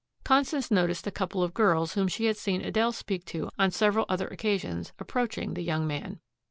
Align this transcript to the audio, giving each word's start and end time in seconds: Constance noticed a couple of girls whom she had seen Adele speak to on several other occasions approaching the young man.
Constance 0.23 0.71
noticed 0.71 1.05
a 1.05 1.11
couple 1.11 1.43
of 1.43 1.53
girls 1.53 1.93
whom 1.93 2.07
she 2.07 2.25
had 2.25 2.35
seen 2.35 2.61
Adele 2.61 2.91
speak 2.91 3.23
to 3.25 3.51
on 3.59 3.69
several 3.69 4.07
other 4.09 4.25
occasions 4.29 4.93
approaching 4.97 5.53
the 5.53 5.61
young 5.61 5.85
man. 5.85 6.19